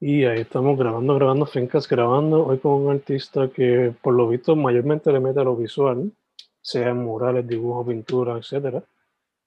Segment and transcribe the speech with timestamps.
[0.00, 4.54] Y ahí estamos grabando, grabando, Fincas grabando, hoy con un artista que por lo visto
[4.54, 6.12] mayormente le mete a lo visual,
[6.60, 8.84] sea en murales, dibujos, pintura, etcétera,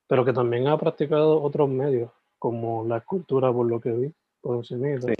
[0.06, 4.56] pero que también ha practicado otros medios, como la escultura, por lo que vi, por
[4.58, 5.00] encima.
[5.00, 5.14] Sí.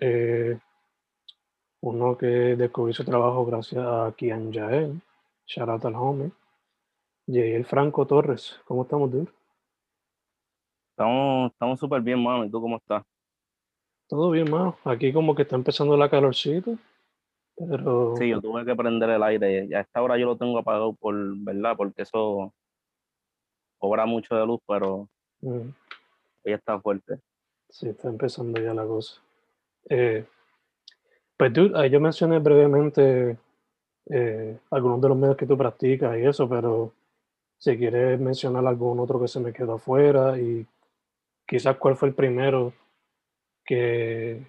[0.00, 0.58] Eh,
[1.80, 5.00] uno que descubrió su trabajo gracias a Kian Jael,
[5.46, 6.30] shout out al homie,
[7.28, 9.32] el Franco Torres, ¿cómo estamos, dude?
[10.90, 13.04] Estamos estamos súper bien, mano, ¿y tú cómo estás?
[14.08, 14.76] Todo bien, mano.
[14.84, 16.72] Aquí como que está empezando la calorcita,
[17.56, 18.14] pero...
[18.16, 19.74] Sí, yo tuve que prender el aire.
[19.76, 21.74] A esta hora yo lo tengo apagado por, ¿verdad?
[21.76, 22.52] Porque eso
[23.78, 25.08] cobra mucho de luz, pero
[25.40, 25.68] mm.
[26.44, 27.18] ya está fuerte.
[27.68, 29.20] Sí, está empezando ya la cosa.
[29.88, 30.24] Eh,
[31.36, 33.36] pues dude, yo mencioné brevemente
[34.10, 36.92] eh, algunos de los medios que tú practicas y eso, pero
[37.58, 40.66] si quieres mencionar algún otro que se me quedó afuera y
[41.46, 42.72] quizás cuál fue el primero
[43.64, 44.46] que,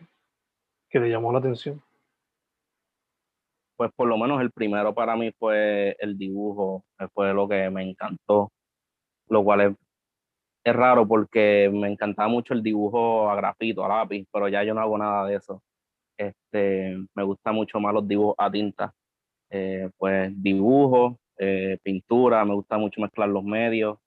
[0.90, 1.82] que le llamó la atención?
[3.78, 7.84] Pues por lo menos el primero para mí fue el dibujo, fue lo que me
[7.84, 8.52] encantó,
[9.28, 9.76] lo cual es,
[10.64, 14.74] es raro porque me encantaba mucho el dibujo a grafito, a lápiz, pero ya yo
[14.74, 15.62] no hago nada de eso.
[16.18, 18.94] Este, me gusta mucho más los dibujos a tinta.
[19.50, 23.98] Eh, pues dibujo, eh, pintura, me gusta mucho mezclar los medios.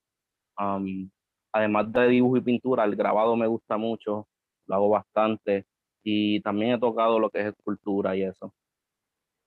[1.52, 4.26] además de dibujo y pintura, el grabado me gusta mucho
[4.68, 5.66] lo hago bastante
[6.02, 8.52] y también he tocado lo que es escultura y eso.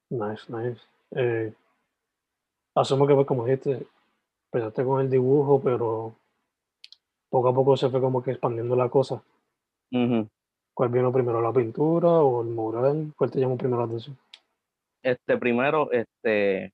[0.10, 0.82] Nice, nice.
[1.12, 1.54] Eh,
[2.76, 3.88] asumo que, pues, como dijiste,
[4.52, 6.16] empezaste con el dibujo, pero
[7.30, 9.24] poco a poco se fue como que expandiendo la cosa.
[10.74, 13.14] ¿Cuál vino primero, la pintura o el mural?
[13.16, 14.18] ¿Cuál te llamó primero la atención?
[15.04, 16.74] Este, primero, este,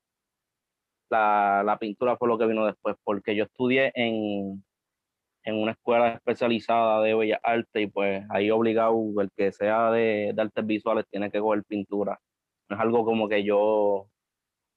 [1.09, 4.63] la, la pintura fue lo que vino después, porque yo estudié en,
[5.47, 10.33] en una escuela especializada de bellas artes y pues ahí obligado el que sea de,
[10.35, 12.19] de, artes visuales tiene que coger pintura.
[12.69, 14.07] No es algo como que yo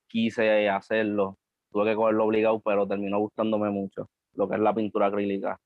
[0.07, 1.39] quise hacerlo,
[1.73, 5.59] tuve que cogerlo obligado, pero terminó gustándome mucho lo que es la pintura acrílica.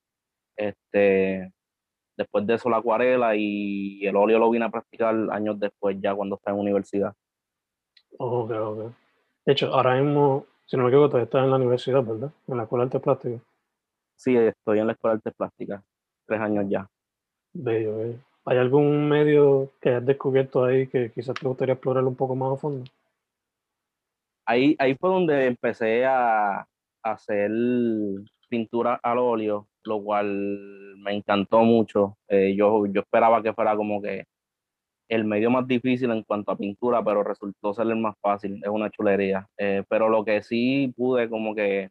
[0.55, 1.53] Este,
[2.17, 6.15] después de eso la acuarela y el óleo lo vine a practicar años después ya
[6.15, 7.13] cuando estaba en universidad.
[8.17, 8.91] Ok, ok.
[9.45, 12.31] De hecho, ahora mismo, si no me equivoco, todavía estás en la universidad, ¿verdad?
[12.47, 13.54] En la Escuela de Artes Plásticas.
[14.15, 15.83] Sí, estoy en la Escuela de Artes Plásticas,
[16.25, 16.87] tres años ya.
[17.53, 18.19] Bello, bello.
[18.45, 22.53] ¿Hay algún medio que hayas descubierto ahí que quizás te gustaría explorar un poco más
[22.53, 22.83] a fondo?
[24.45, 26.67] Ahí, ahí fue donde empecé a,
[27.03, 27.51] hacer
[28.49, 32.17] pintura al óleo, lo cual me encantó mucho.
[32.27, 34.25] Eh, yo, yo esperaba que fuera como que
[35.07, 38.69] el medio más difícil en cuanto a pintura, pero resultó ser el más fácil, es
[38.69, 39.47] una chulería.
[39.57, 41.89] Eh, pero lo que sí pude como que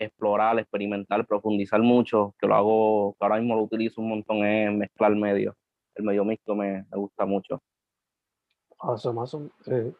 [0.00, 4.72] explorar, experimentar, profundizar mucho, que lo hago, que ahora mismo lo utilizo un montón, es
[4.72, 5.54] mezclar medios.
[5.94, 7.62] El medio mixto me, me gusta mucho.
[8.78, 9.50] Awesome, awesome.
[9.66, 9.92] Eh,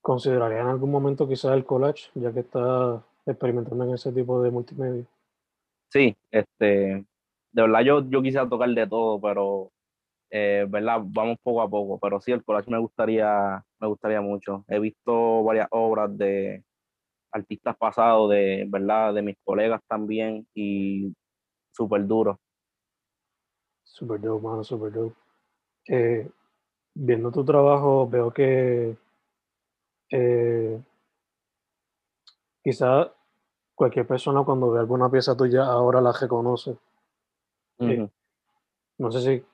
[0.00, 4.50] ¿Consideraría en algún momento quizás el collage, ya que está experimentando en ese tipo de
[4.50, 5.04] multimedia?
[5.90, 7.04] Sí, este,
[7.52, 9.70] de verdad yo, yo quisiera tocar de todo, pero
[10.30, 14.64] eh, verdad, vamos poco a poco, pero sí, el collage me gustaría, me gustaría mucho.
[14.68, 16.64] He visto varias obras de,
[17.32, 21.14] artistas pasados, de verdad, de mis colegas también, y
[21.72, 22.38] súper duro.
[23.84, 25.16] Súper dope, mano, súper dope.
[25.88, 26.28] Eh,
[26.94, 28.96] viendo tu trabajo, veo que
[30.10, 30.82] eh,
[32.62, 33.12] quizá
[33.74, 36.76] cualquier persona cuando ve alguna pieza tuya ahora la reconoce.
[37.78, 38.08] Eh,
[38.98, 39.44] no sé si,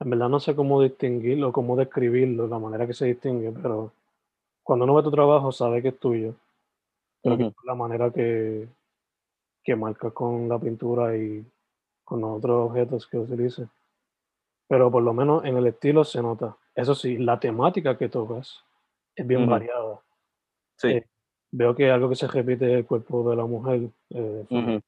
[0.00, 3.92] en verdad no sé cómo distinguirlo, cómo describirlo, la manera que se distingue, pero
[4.62, 6.34] cuando uno ve tu trabajo sabe que es tuyo,
[7.30, 8.68] ujú, quizá la manera que,
[9.62, 11.44] que marcas con la pintura y
[12.04, 13.68] con los otros objetos que utilices.
[14.68, 16.56] Pero por lo menos en el estilo se nota.
[16.74, 18.62] Eso sí, la temática que tocas
[19.14, 20.00] es bien ujú, variada.
[20.76, 20.88] Sí.
[20.88, 21.06] Eh,
[21.50, 24.80] veo que algo que se repite es el cuerpo de la mujer, eh, ujú,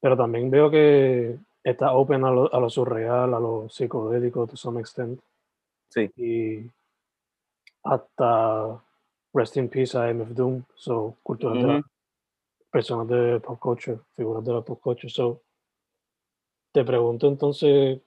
[0.00, 4.56] pero también veo que está open a lo, a lo surreal, a lo psicodélico to
[4.56, 5.20] some extent.
[5.88, 6.10] Sí.
[6.16, 6.70] Y
[7.82, 8.82] hasta
[9.32, 11.82] Rest in Peace a MF Doom, so culturas de ujú.
[12.70, 15.10] personas de pop culture, figuras de la pop culture.
[15.10, 15.42] So,
[16.72, 18.00] te pregunto entonces,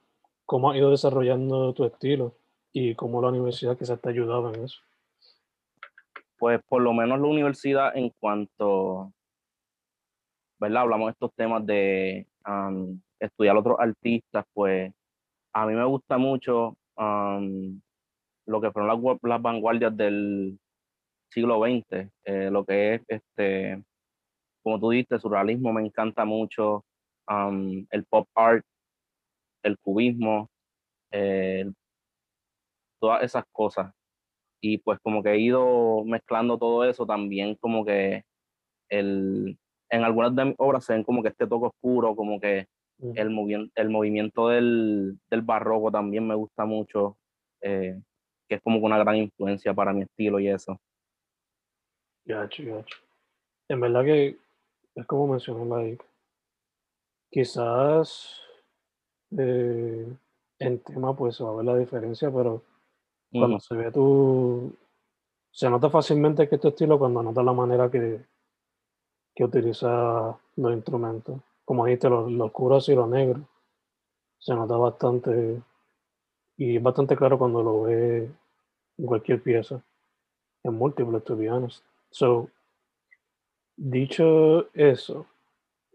[0.45, 2.35] ¿cómo has ido desarrollando tu estilo
[2.71, 4.79] y cómo la universidad quizás te ayudaba en eso?
[6.39, 9.13] Pues por lo menos la universidad en cuanto,
[10.59, 10.81] ¿verdad?
[10.81, 14.91] Hablamos de estos temas de am, estudiar otros artistas, pues
[15.53, 16.75] a mí me gusta mucho
[18.45, 20.59] lo que fueron las, las vanguardias del
[21.31, 23.83] siglo XX, eh, lo que es, este,
[24.63, 26.85] como tú dijiste, surrealismo me encanta mucho,
[27.91, 28.65] el pop art,
[29.63, 30.49] el cubismo,
[31.11, 31.65] eh,
[32.99, 33.91] todas esas cosas.
[34.61, 38.23] Y pues como que he ido mezclando todo eso también como que
[38.89, 39.57] el,
[39.91, 42.67] en algunas de mis obras se ven como que este toque oscuro, como que
[42.99, 43.13] Ujú.
[43.15, 47.17] el, movi- el movimiento del, del barroco también me gusta mucho,
[47.61, 47.99] eh,
[48.49, 50.79] que es como que una gran influencia para mi estilo y eso.
[52.25, 52.97] Gacho, gacho.
[53.67, 54.37] En verdad que
[54.95, 56.03] es como mencionó like,
[57.31, 58.39] quizás
[59.37, 60.05] eh,
[60.59, 62.61] en tema pues se va a ver la diferencia, pero
[63.31, 64.75] cuando se ve tu,
[65.51, 68.25] se nota fácilmente que es tu estilo cuando notas la manera que,
[69.33, 71.39] que utiliza los instrumentos.
[71.63, 73.47] Como dijiste, lo, lo oscuro y lo negro,
[74.37, 75.61] se nota bastante
[76.57, 78.29] y es bastante claro cuando lo ve
[78.97, 79.81] en cualquier pieza,
[80.63, 81.83] en múltiples, to be honest.
[82.11, 82.49] So,
[83.77, 85.25] dicho eso,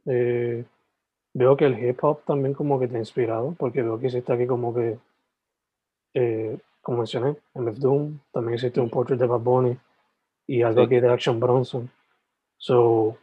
[0.07, 0.65] eh,
[1.35, 4.33] veo que el hip hop también como que te ha inspirado, porque veo que hiciste
[4.33, 4.99] aquí como que,
[6.15, 9.79] eh, como mencioné, MF Doom, también hiciste un portrait de Bad Bunny
[10.47, 10.87] y algo Sí.
[10.87, 11.91] aquí de Action Bronson.
[12.59, 13.19] So,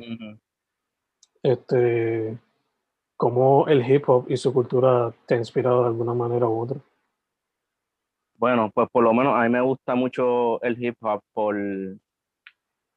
[1.42, 2.38] este,
[3.18, 6.80] cómo el hip hop y su cultura te ha inspirado de alguna manera u otra.
[8.36, 11.56] Bueno, pues por lo menos a mí me gusta mucho el hip hop por,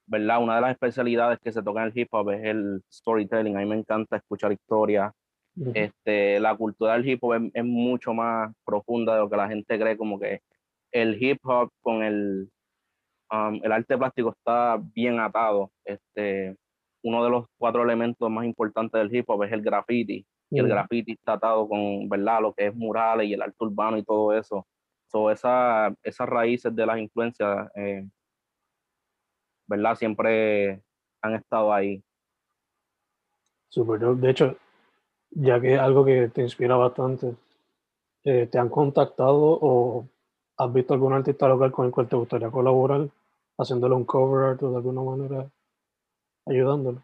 [0.07, 0.43] ¿verdad?
[0.43, 3.57] Una de las especialidades que se toca en el hip hop es el storytelling.
[3.57, 5.13] A mí me encanta escuchar historias.
[5.57, 9.37] Ujú, Este, la cultura del hip hop es, es mucho más profunda de lo que
[9.37, 10.41] la gente cree, como que
[10.93, 12.51] el hip hop con el,
[13.33, 15.71] um, el arte plástico está bien atado.
[15.85, 16.57] Este,
[17.03, 20.27] uno de los cuatro elementos más importantes del hip hop es el graffiti.
[20.55, 22.41] Y el ujú, graffiti está atado con, ¿verdad?
[22.43, 24.67] Lo que es murales y el arte urbano y todo eso.
[25.09, 28.09] So, esa, esas raíces de las influencias, eh,
[29.67, 29.95] ¿verdad?
[29.97, 30.83] Siempre
[31.23, 32.03] han estado ahí.
[33.69, 34.01] Super.
[34.01, 34.57] De hecho,
[35.31, 37.35] ya que es algo que te inspira bastante,
[38.25, 40.09] eh, ¿te han contactado o
[40.57, 43.09] has visto algún artista local con el cual te gustaría colaborar,
[43.59, 45.51] haciéndole un cover art o de alguna manera
[46.47, 47.03] ayudándolo?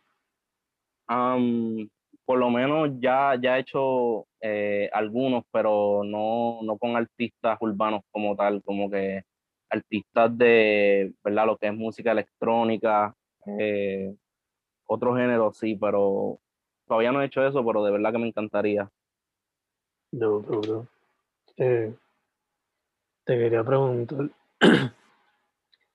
[1.09, 1.89] Um,
[2.25, 8.03] por lo menos ya, ya he hecho eh, algunos, pero no, no con artistas urbanos
[8.11, 9.25] como tal, como que
[9.73, 11.47] artistas de, ¿verdad?
[11.47, 13.15] Lo que es música electrónica,
[13.59, 14.15] eh,
[14.87, 16.39] otro género, sí, pero
[16.87, 18.91] todavía no he hecho eso, pero de verdad que me encantaría.
[20.13, 20.89] Dope, dope, dope.
[21.57, 21.95] Eh,
[23.25, 24.31] te quería preguntar,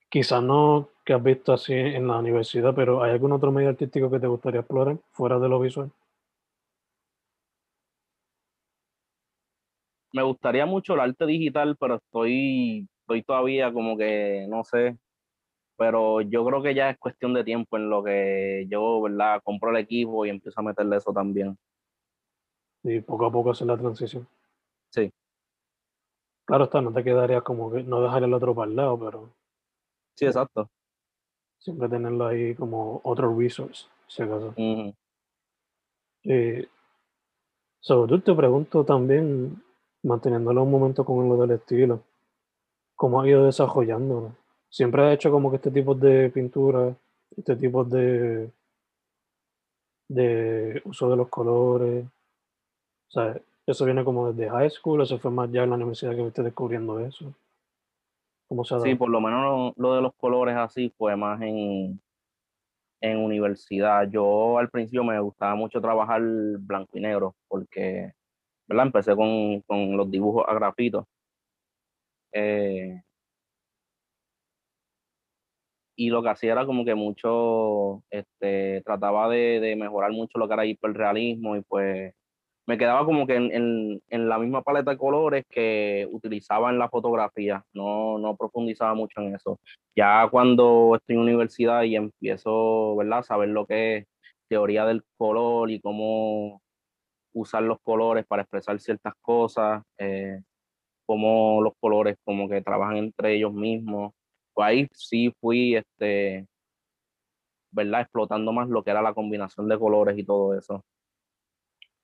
[0.10, 4.10] quizás no que has visto así en la universidad, pero ¿hay algún otro medio artístico
[4.10, 5.91] que te gustaría explorar fuera de lo visual?
[10.13, 14.98] Me gustaría mucho el arte digital, pero estoy, estoy todavía como que, no sé,
[15.78, 19.42] pero yo creo que ya es cuestión de tiempo en lo que yo, ¿verdad?
[19.44, 21.58] Compro el equipo y empiezo a meterle eso también.
[22.84, 24.28] Y poco a poco hacer la transición.
[24.90, 25.10] Sí,
[26.46, 29.30] Claro está, no te quedarías como que no dejar el otro para el lado, pero
[30.16, 30.70] sí, exacto.
[31.60, 34.54] siempre tenerlo ahí como otro resource, si acaso.
[34.58, 34.94] Ujú.
[36.24, 36.68] Eh,
[37.82, 39.62] sobre todo te pregunto también,
[40.04, 42.04] manteniéndolo un momento con lo del estilo,
[42.98, 44.36] ¿cómo has ido desarrollándolo?
[44.70, 46.94] ¿Siempre has hecho como que este tipo de pintura,
[47.38, 48.51] este tipo de,
[50.10, 52.06] de uso de los colores?
[52.06, 55.01] O sea, ¿eso viene como desde high school?
[55.01, 57.34] ¿Eso fue más ya en la universidad que fuiste descubriendo eso?
[58.50, 59.00] ¿Cómo se ha Sí, dado?
[59.00, 62.01] por lo menos lo, lo de los colores así fue más en,
[63.01, 64.10] en universidad.
[64.10, 68.13] Yo al principio me gustaba mucho trabajar blanco y negro porque,
[68.68, 68.88] ¿verdad?
[68.88, 71.08] Empecé con, con los dibujos a grafito.
[72.39, 73.01] Eh,
[75.96, 80.48] y lo que hacía era como que mucho, este, trataba de, de mejorar mucho lo
[80.48, 82.13] que era hiperrealismo y pues
[82.67, 86.89] me quedaba como que en, en, la misma paleta de colores que utilizaba en la
[86.89, 89.60] fotografía, no, no profundizaba mucho en eso.
[89.96, 94.06] Ya cuando estoy en universidad y empiezo, ¿verdad?, a saber lo que es
[94.50, 96.62] teoría del color y cómo
[97.34, 100.41] usar los colores para expresar ciertas cosas, eh,
[101.08, 104.14] cómo los colores como que trabajan entre ellos mismos,
[104.54, 106.46] pues ahí sí fui, este,
[107.72, 110.84] ¿verdad?, explotando más lo que era la combinación de colores y todo eso.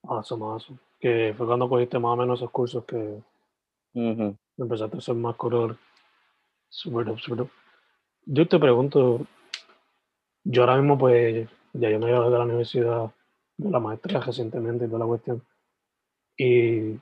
[0.03, 0.79] Awesome, awesome.
[0.99, 3.21] Que fue cuando cogiste más o menos esos cursos que
[4.57, 5.77] empezaste a hacer más color.
[6.69, 7.51] Super dope.
[8.25, 9.27] Yo te pregunto,
[10.43, 13.13] yo ahora mismo pues ya yo me ido de la universidad
[13.57, 15.45] de la maestría recientemente y toda la cuestión.
[16.37, 16.99] Y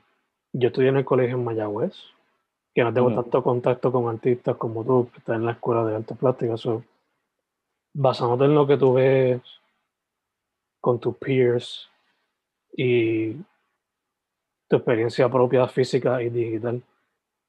[0.52, 1.96] yo estudié en el colegio en Mayagüez,
[2.74, 5.96] que no tengo tanto contacto con artistas como tú, que estás en la escuela de
[5.96, 6.56] arte plástica.
[6.56, 6.84] So,
[7.94, 9.40] basándote en lo que tú ves
[10.80, 11.88] con tus peers
[12.76, 13.34] y
[14.68, 16.82] tu experiencia propia física y digital.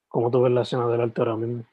[0.10, 1.64] ¿Cómo tú ves la escena del arte ahora mismo?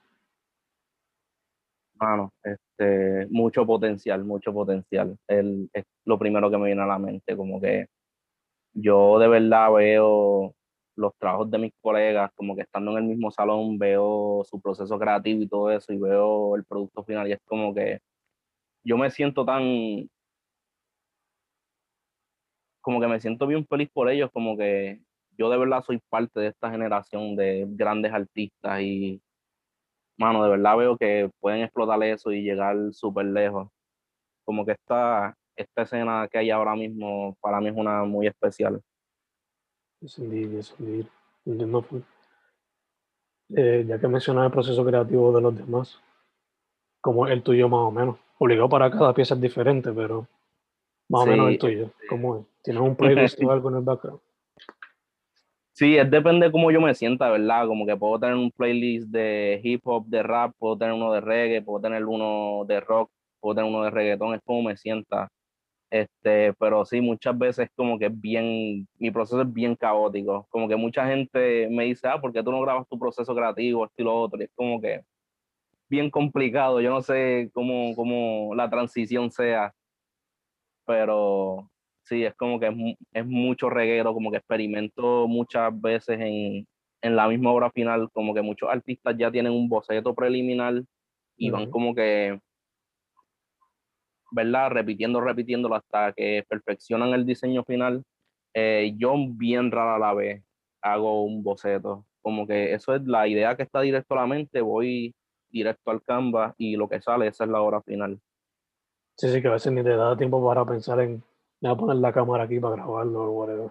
[1.94, 5.18] Bueno, este, mucho potencial, mucho potencial.
[5.28, 7.88] El, es lo primero que me viene a la mente, como que
[8.72, 10.54] yo de verdad veo
[11.00, 14.98] los trabajos de mis colegas, como que estando en el mismo salón, veo su proceso
[14.98, 18.00] creativo y todo eso, y veo el producto final, y es como que
[18.84, 20.08] yo me siento tan,
[22.80, 25.00] como que me siento bien feliz por ellos, como que
[25.38, 29.22] yo de verdad soy parte de esta generación de grandes artistas y,
[30.18, 33.68] mano, de verdad veo que pueden explotar eso y llegar súper lejos.
[34.44, 38.82] Como que esta, esta escena que hay ahora mismo para mí es una muy especial.
[40.02, 40.74] Es es
[41.44, 41.84] Entiendo.
[43.50, 46.00] Eh, ya que mencionas el proceso creativo de los demás,
[47.00, 48.16] como el tuyo más o menos.
[48.38, 50.26] Obligado para cada pieza es diferente, pero
[51.08, 51.84] más o menos el tuyo.
[51.86, 52.44] Este ¿Cómo es?
[52.62, 54.20] ¿Tienes un playlist o algo en el background?
[55.72, 57.66] Sí, es depende de cómo yo me sienta, ¿verdad?
[57.66, 61.20] Como que puedo tener un playlist de hip hop, de rap, puedo tener uno de
[61.20, 65.28] reggae, puedo tener uno de rock, puedo tener uno de reggaetón, es como me sienta.
[65.90, 70.46] Este, pero sí, muchas veces como que es bien, mi proceso es bien caótico.
[70.50, 73.84] Como que mucha gente me dice, ah, ¿por qué tú no grabas tu proceso creativo,
[73.84, 74.40] esto y lo otro?
[74.40, 75.02] Y es como que
[75.88, 76.80] bien complicado.
[76.80, 79.74] Yo no sé cómo, cómo la transición sea,
[80.86, 81.68] pero
[82.04, 82.74] sí, es como que es,
[83.12, 86.66] es, mucho reguero, como que experimento muchas veces en,
[87.02, 90.82] en, la misma obra final, como que muchos artistas ya tienen un boceto preliminar
[91.36, 92.38] y van como que,
[94.30, 94.70] ¿verdad?
[94.70, 98.04] Repitiendo, repitiéndolo hasta que perfeccionan el diseño final.
[98.54, 100.42] Eh, yo bien rara la vez
[100.82, 104.60] hago un boceto, como que eso es la idea que está directo a la mente,
[104.60, 105.14] voy
[105.50, 108.20] directo al canvas y lo que sale, esa es la obra final.
[109.16, 111.22] Sí, sí, que a veces ni te da tiempo para pensar en,
[111.60, 113.70] voy a poner la cámara aquí para grabarlo o whatever.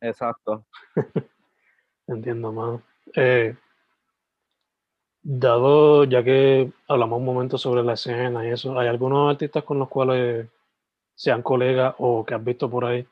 [0.00, 0.66] Exacto.
[2.06, 2.80] Entiendo más.
[3.14, 3.56] Eh,
[5.22, 9.78] dado, ya que hablamos un momento sobre la escena y eso, ¿hay algunos artistas con
[9.78, 10.48] los cuales
[11.16, 13.06] sean colegas o que has visto por ahí?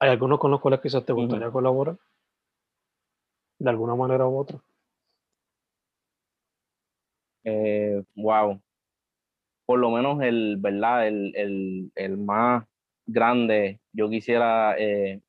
[0.00, 1.96] ¿Hay algunos con los cuales quizás te gustaría colaborar?
[3.58, 4.58] De alguna manera u otra.
[7.44, 8.60] Eh, wow
[9.66, 11.08] por lo menos el, ¿verdad?
[11.08, 12.64] El, el, más
[13.06, 15.20] grande, yo quisiera, eh,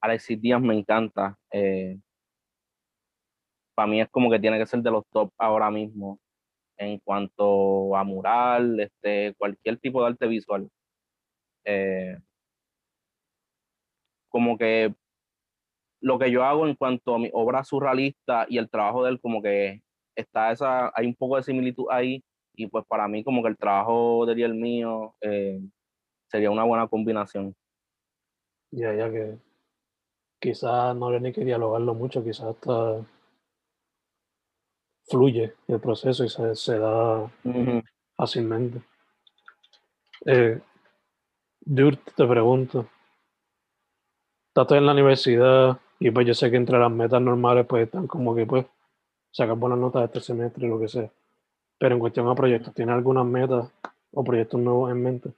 [0.00, 1.38] Alexis Díaz me encanta.
[1.52, 1.98] Eh,
[3.78, 6.18] para mí es como que tiene que ser de los top ahora mismo
[6.78, 10.68] en cuanto a mural, este, cualquier tipo de arte visual.
[11.64, 12.18] Eh,
[14.28, 14.92] como que
[16.00, 19.20] lo que yo hago en cuanto a mi obra surrealista y el trabajo de él,
[19.20, 19.80] como que
[20.16, 22.20] está esa, hay un poco de similitud ahí,
[22.56, 25.60] y pues para mí como que el trabajo de el mío eh,
[26.26, 27.54] sería una buena combinación.
[28.72, 29.38] Ya, ya que
[30.40, 33.06] quizás no le ni que dialogarlo mucho, quizás hasta
[35.08, 37.30] fluye el proceso y se, se da
[38.16, 38.80] fácilmente.
[40.26, 40.60] Eh,
[42.16, 42.88] te pregunto,
[44.48, 48.06] estás en la universidad y pues yo sé que entre las metas normales pues están
[48.06, 48.66] como que pues
[49.30, 51.10] sacar buenas notas este semestre y lo que sea.
[51.78, 53.72] Pero en cuestión a proyectos, ¿tiene algunas metas
[54.12, 55.32] o proyectos nuevos en mente?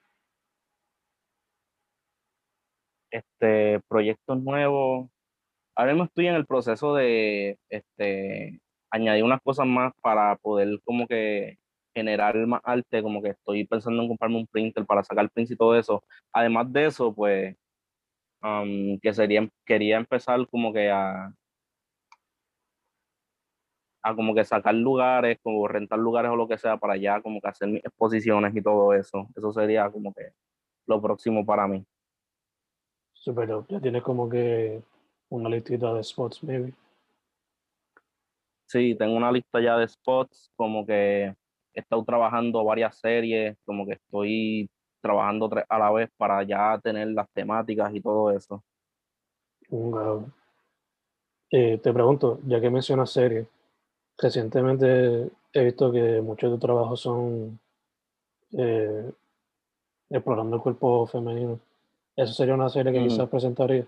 [3.11, 5.11] Este, proyectos nuevos.
[5.75, 8.61] Ahora mismo estoy en el proceso de este,
[8.91, 11.59] añadir unas cosas más para poder como que
[11.95, 15.57] generar más arte, como que estoy pensando en comprarme un printer para sacar prints y
[15.57, 16.03] todo eso.
[16.33, 17.57] Además de eso, pues,
[19.03, 21.33] que sería, quería empezar como que a,
[24.03, 27.41] a como que sacar lugares, como rentar lugares o lo que sea para allá, como
[27.41, 29.29] que hacer exposiciones y todo eso.
[29.37, 30.33] Eso sería como que
[30.87, 31.85] lo próximo para mí.
[33.13, 34.83] Super Ya tienes como que
[35.29, 36.73] una listita de spots, maybe.
[38.71, 43.85] Sí, tengo una lista ya de spots, como que he estado trabajando varias series, como
[43.85, 44.71] que estoy
[45.03, 48.63] trabajando tres a la vez para ya tener las temáticas y todo eso.
[51.51, 53.49] Eh, te pregunto, ya que mencionas series,
[54.17, 57.59] Recientemente he visto que muchos de tus trabajos son
[58.53, 59.11] eh,
[60.11, 61.59] explorando el cuerpo femenino.
[62.15, 63.85] ¿Eso sería una serie que quizás presentaría?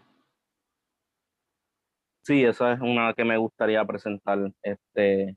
[2.24, 5.36] Sí, esa es una que me gustaría presentar, este,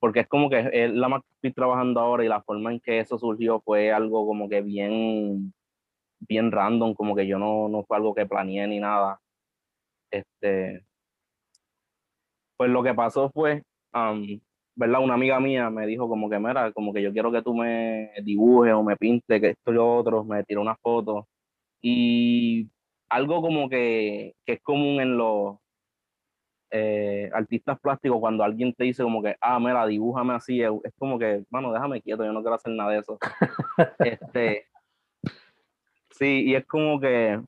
[0.00, 2.80] porque es como que es la más que estoy trabajando ahora y la forma en
[2.80, 5.54] que eso surgió fue algo como que bien,
[6.20, 9.20] bien random, como que yo no, no fue algo que planeé ni nada.
[10.10, 10.84] Este,
[12.56, 13.62] pues lo que pasó fue
[14.74, 15.00] ¿verdad?
[15.02, 18.10] Una amiga mía me dijo como que, mira, como que yo quiero que tú me
[18.22, 21.26] dibujes o me pintes, que esto y lo otro, me tiró una foto.
[21.82, 22.70] Y
[23.10, 25.58] algo como que, que es común en los
[26.70, 31.18] eh, artistas plásticos, cuando alguien te dice como que, ah, mira, dibújame así, es, como
[31.18, 33.18] que, mano, déjame quieto, yo no quiero hacer nada de eso.
[34.00, 34.66] este,
[36.10, 37.40] sí, y es como que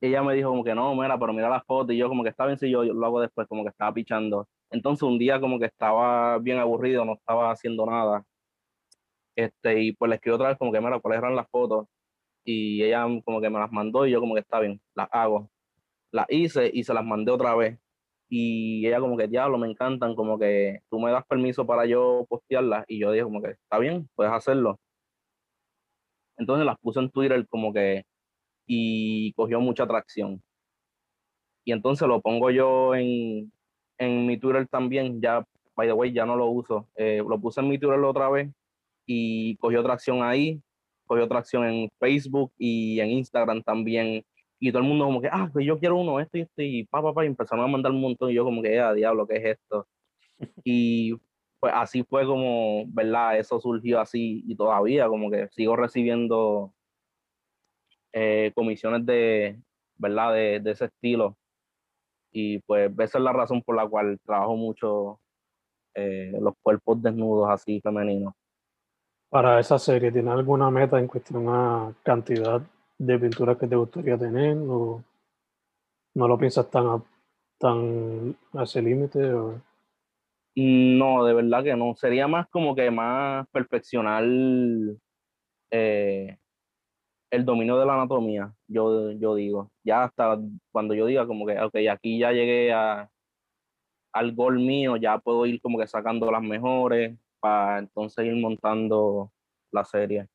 [0.00, 2.30] ella me dijo como que no, mira, pero mira la foto, y yo como que
[2.30, 4.48] está bien si yo, yo lo hago después, como que estaba pichando.
[4.70, 8.24] Entonces un día como que estaba bien aburrido, no estaba haciendo nada.
[9.36, 11.86] Este, y pues le escribí otra vez como que, mira, cuáles eran las fotos.
[12.44, 15.50] Y ella como que me las mandó y yo como que está bien, las hago.
[16.12, 17.78] Las hice y se las mandé otra vez.
[18.28, 22.26] Y ella como que, diablo, me encantan, como que tú me das permiso para yo
[22.28, 22.84] postearlas.
[22.88, 24.78] Y yo dije como que, está bien, puedes hacerlo.
[26.36, 28.04] Entonces las puse en Twitter como que,
[28.66, 30.42] y cogió mucha atracción.
[31.64, 33.52] Y entonces lo pongo yo en,
[33.98, 36.88] en mi Twitter también, ya, by the way, ya no lo uso.
[36.96, 38.50] Eh, lo puse en mi Twitter otra vez
[39.06, 40.60] y cogió tracción ahí,
[41.06, 44.24] cogió tracción en Facebook y en Instagram también.
[44.58, 46.84] Y todo el mundo como que, ah, pues yo quiero uno, este y este, y
[46.84, 48.30] pa, pa, pa, y empezaron a mandar un montón.
[48.30, 49.86] Y yo como que, ah, diablo, ¿qué es esto?
[50.64, 51.14] y
[51.60, 53.38] pues así fue como, ¿verdad?
[53.38, 56.72] Eso surgió así y todavía como que sigo recibiendo
[58.12, 59.60] eh, comisiones de,
[59.96, 60.34] ¿verdad?
[60.34, 61.36] De, de ese estilo
[62.38, 65.20] y pues esa es la razón por la cual trabajo mucho
[65.94, 68.34] eh, los cuerpos desnudos así femeninos.
[69.30, 72.60] Para esa serie, ¿tienes alguna meta en cuestión a cantidad
[72.98, 75.02] de pinturas que te gustaría tener o
[76.14, 77.02] no lo piensas tan a,
[77.58, 79.20] tan a ese límite?
[80.54, 81.94] No, de verdad que no.
[81.94, 84.24] Sería más como que más perfeccionar
[85.70, 86.38] eh,
[87.30, 89.70] el dominio de la anatomía, yo, yo digo.
[89.84, 90.38] Ya hasta
[90.72, 93.10] cuando yo diga como que, ok, aquí ya llegué a,
[94.14, 99.30] al gol mío, ya puedo ir como que sacando las mejores para entonces ir montando
[99.70, 100.28] la serie.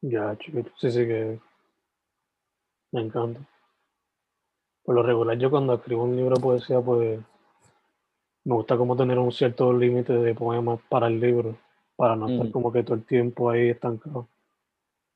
[0.00, 1.38] Ya, chiquito, sí, sí que
[2.94, 3.40] me encanta.
[4.84, 7.18] Por lo regular, yo cuando escribo un libro de poesía, pues
[8.44, 11.58] me gusta como tener un cierto límite de poemas para el libro,
[11.96, 14.28] para no estar como que todo el tiempo ahí estancado.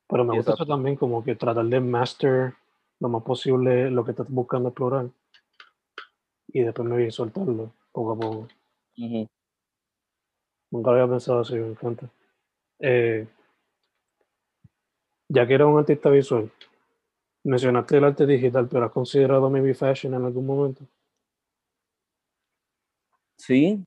[0.08, 2.54] Pero me gusta eso también, como que tratar de master
[2.98, 5.08] lo más posible lo que estás buscando explorar.
[6.48, 8.48] Y después me voy a soltarlo poco a poco.
[10.70, 12.10] Nunca lo había pensado así, me encanta.
[12.80, 13.28] Eh,
[15.28, 16.50] ya que eres un artista visual,
[17.48, 20.86] mencionaste el arte digital, pero ¿has considerado maybe fashion en algún momento?
[23.36, 23.84] Sí,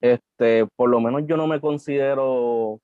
[0.00, 2.80] este, por lo menos yo no me considero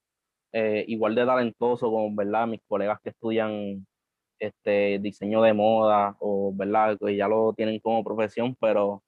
[0.53, 2.47] eh, igual de talentoso como, ¿verdad?
[2.47, 3.85] Mis colegas que estudian
[4.39, 6.97] este diseño de moda o, ¿verdad?
[6.99, 9.03] Que ya lo tienen como profesión, pero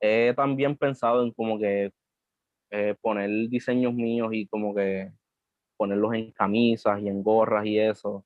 [0.00, 1.90] he también pensado en como que
[2.70, 5.12] eh, poner diseños míos y como que
[5.78, 8.24] ponerlos en camisas y en gorras y eso.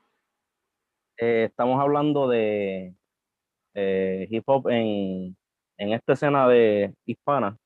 [1.20, 2.96] Eh, estamos hablando de
[3.74, 5.36] eh, hip hop en,
[5.78, 7.58] en esta escena de hispana.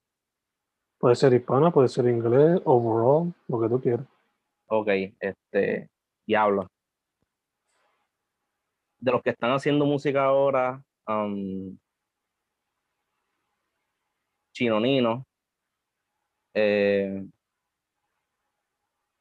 [0.98, 4.06] Puede ser hispana, puede ser inglés, overall, lo que tú quieras.
[4.68, 4.88] Ok,
[5.20, 5.90] este,
[6.26, 6.68] diablo.
[9.00, 11.78] De los que están haciendo música ahora, um,
[14.54, 15.26] Chino Nino,
[16.54, 17.26] eh,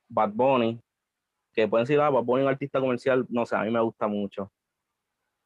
[0.09, 0.79] Bad Bunny,
[1.65, 4.07] que pueden decir, ah, Bad Bunny un artista comercial, no sé, a mí me gusta
[4.09, 4.53] mucho.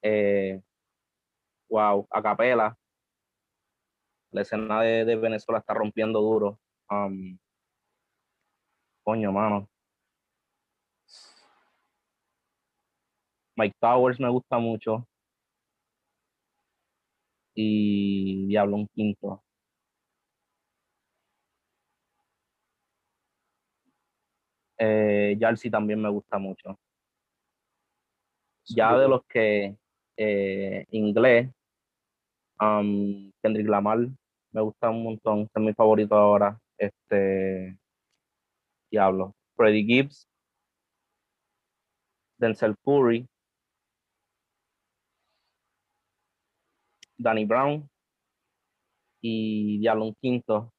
[0.03, 0.61] Eh,
[1.69, 2.77] wow, Acapela,
[4.33, 6.59] la escena de, de Venezuela está rompiendo duro.
[6.91, 7.39] Um,
[9.05, 9.69] coño, mano.
[13.57, 15.07] Mike Towers me gusta mucho.
[17.55, 19.44] Y Diablo un quinto.
[24.87, 26.79] Eh, Yalsi también me gusta mucho.
[28.67, 29.77] Ya de los que
[30.17, 31.51] eh, inglés,
[32.61, 33.99] um, Kendrick Lamar
[34.53, 36.59] me gusta un montón, este es mi favorito ahora.
[36.79, 37.79] Este
[38.91, 39.35] Diablo.
[39.57, 40.29] Freddie Gibbs,
[42.39, 43.27] Denzel Curry,
[47.17, 47.89] Danny Brown
[49.23, 50.74] y Diablo un quinto.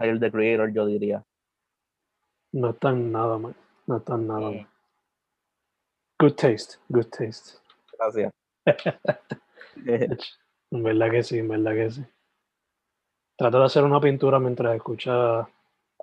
[0.00, 1.22] Tyler the Creator, yo diría.
[2.52, 3.54] No están nada mal.
[3.86, 4.66] No están nada mal.
[6.18, 7.58] Good taste, good taste.
[7.98, 8.32] Gracias.
[10.72, 12.04] En verdad que sí, en verdad que sí.
[13.36, 15.40] Trata de hacer una pintura mientras escucha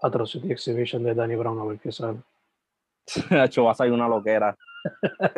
[0.02, 2.20] Atrocity Exhibition de Danny Brown a ver qué sale.
[3.30, 4.58] Hacho, vas a ir una loquera.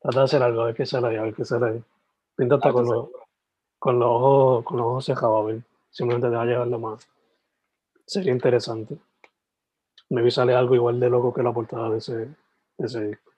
[0.00, 1.82] Trata de hacer algo, a ver qué sale ahí, a ver qué sale ahí.
[2.36, 3.08] Píntate con los,
[3.80, 5.69] con los ojos, con los ojos cejados, a ver.
[5.90, 7.08] Simplemente te va a llevar la más.
[8.06, 8.96] Sería interesante.
[10.08, 13.32] Me vi sale algo igual de loco que la portada de ese, de ese disco.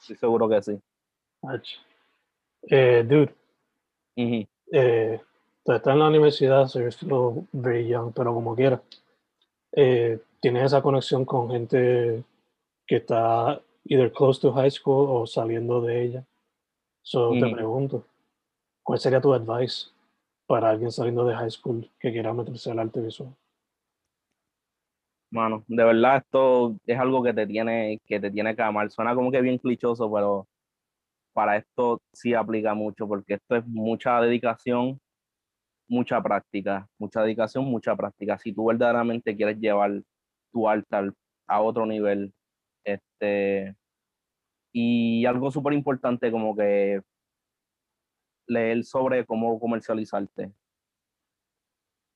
[0.00, 0.80] Estoy seguro que sí.
[2.62, 3.34] Eh, dude,
[4.16, 4.46] Ujú.
[4.72, 5.20] eh,
[5.64, 8.82] tú estás en la universidad, so you're still very young, pero como quiera,
[9.72, 12.24] eh, tienes esa conexión con gente
[12.86, 16.24] que está either close to high school o saliendo de ella.
[17.02, 18.04] So te pregunto,
[18.82, 19.90] ¿cuál sería tu advice
[20.50, 23.32] para alguien saliendo de high school que quiera meterse al arte visual?
[25.30, 28.90] Mano, de verdad esto es algo que te tiene, que te tiene que amar.
[28.90, 30.48] Suena como que bien clichoso, pero
[31.32, 35.00] para esto sí aplica mucho, porque esto es mucha dedicación,
[35.86, 38.36] mucha práctica, mucha dedicación, mucha práctica.
[38.36, 40.02] Si tú verdaderamente quieres llevar
[40.52, 41.12] tu arte
[41.46, 42.32] a otro nivel,
[42.82, 43.76] este,
[44.72, 47.02] y algo súper importante como que
[48.46, 50.52] leer sobre cómo comercializarte.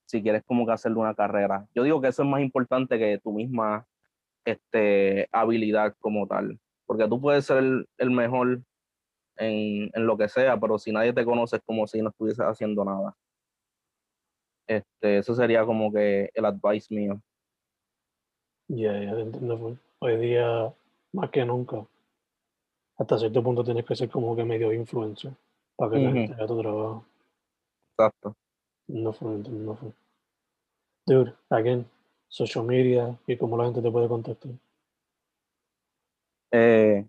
[0.06, 1.66] Si quieres como que hacerle una carrera.
[1.74, 3.87] Yo digo que eso es más importante que tu misma
[4.44, 6.58] este, habilidad como tal.
[6.87, 8.62] Porque tú puedes ser el, el mejor
[9.37, 12.44] en, en lo que sea, pero si nadie te conoce es como si no estuvieses
[12.44, 13.16] haciendo nada.
[14.66, 17.20] Este, eso sería como que el advice mío.
[18.68, 19.58] Ya, te entiendo.
[19.58, 19.74] full.
[19.98, 20.72] Hoy día,
[21.12, 21.87] más que nunca,
[22.96, 25.32] hasta cierto punto tienes que ser como que medio influencer
[25.76, 27.06] para que la gente vea tu trabajo.
[27.90, 28.37] Exacto.
[28.88, 29.92] No fue, no fue.
[31.06, 31.87] Dude, again,
[32.28, 34.52] social media y cómo la gente te puede contactar.
[36.52, 37.06] Eh,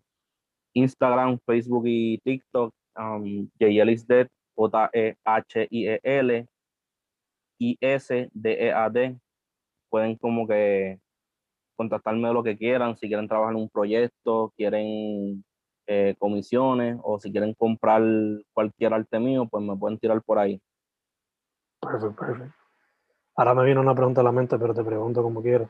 [0.73, 6.47] Instagram, Facebook y TikTok, um, JL is Dead, J-E-H-I-E-L,
[7.60, 9.19] I-S-D-E-A-D.
[9.89, 10.99] Pueden como que
[11.78, 15.43] contactarme de lo que quieran, si quieren trabajar en un proyecto, quieren
[15.88, 18.02] eh, comisiones o si quieren comprar
[18.54, 20.60] cualquier arte mío, pues me pueden tirar por ahí.
[21.80, 22.52] Perfect, perfect.
[23.36, 25.69] Ahora me viene una pregunta a la mente, pero te pregunto como quieras.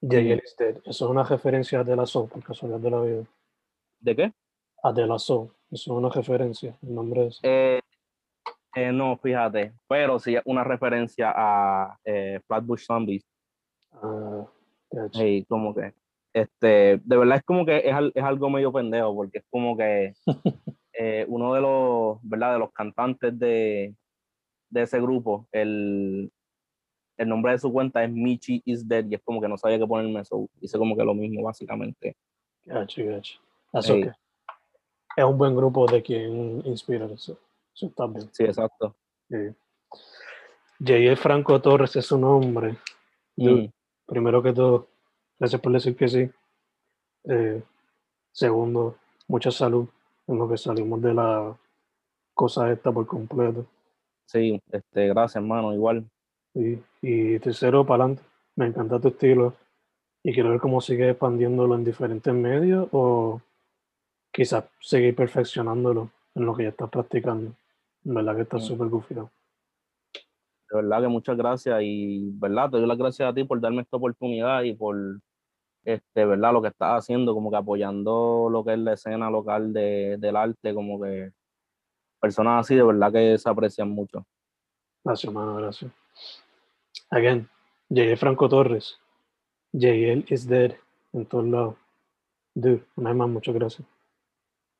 [0.00, 0.76] Is Dead.
[0.84, 3.24] Eso es una referencia a De La Soul, por casualidad de la vida.
[4.00, 4.32] ¿De qué?
[4.82, 5.48] A De La Soul.
[5.70, 6.76] Eso es una referencia.
[6.82, 7.40] El nombre es.
[7.42, 7.80] Eh,
[8.74, 11.96] eh, no, fíjate, pero sí es una referencia a
[12.46, 13.24] Flatbush Zombies.
[13.92, 14.46] Ah.
[15.12, 15.92] Hey, como que
[16.34, 20.14] Este, de verdad es como que es, es algo medio pendejo, porque es como que
[20.92, 22.54] eh, uno de los, ¿verdad?
[22.54, 23.94] De los cantantes de,
[24.68, 26.32] de ese grupo, el,
[27.16, 29.78] el nombre de su cuenta es Michi is Dead y es como que no sabía
[29.78, 30.48] qué ponerme eso.
[30.60, 32.16] Hice como que lo mismo, básicamente.
[32.64, 33.38] Gacho, gacho.
[33.72, 34.10] That's okay.
[35.16, 37.38] Es un buen grupo de quien inspira eso.
[37.72, 38.28] Eso está bien.
[38.32, 38.96] Sí, exacto.
[39.28, 39.36] Sí.
[40.80, 41.14] J.E.
[41.14, 42.76] Franco Torres es su nombre.
[43.36, 43.66] Mm.
[44.06, 44.88] Primero que todo,
[45.38, 46.30] gracias por decir que sí.
[47.24, 47.62] Eh,
[48.32, 48.96] segundo,
[49.28, 49.88] mucha salud
[50.26, 51.56] en lo que salimos de la
[52.34, 53.66] cosa esta por completo.
[54.26, 56.04] Sí, este, gracias, hermano, igual.
[56.54, 58.22] Y, y tercero, para adelante.
[58.56, 59.54] Me encanta tu estilo.
[60.22, 63.40] Y quiero ver cómo sigue expandiéndolo en diferentes medios o
[64.32, 67.52] quizás seguir perfeccionándolo en lo que ya estás practicando.
[68.04, 68.60] En verdad que está Mm.
[68.60, 69.30] súper gufiado.
[70.70, 72.70] De verdad que muchas gracias y, ¿verdad?
[72.70, 74.96] Te doy las gracias a ti por darme esta oportunidad y por,
[75.84, 76.52] este, ¿verdad?
[76.52, 80.36] Lo que estás haciendo, como que apoyando lo que es la escena local de, del
[80.36, 81.30] arte, como que
[82.20, 84.26] personas así de verdad que se aprecian mucho.
[85.04, 85.92] Gracias, hermano, gracias.
[87.10, 87.48] Again,
[87.90, 88.16] J.L.
[88.16, 88.98] Franco Torres.
[89.72, 90.24] J.L.
[90.28, 90.74] is dead
[91.12, 91.76] en todos lados.
[92.54, 93.86] Dude, una vez más, muchas gracias.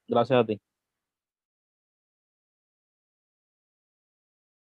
[0.08, 0.60] Gracias a ti.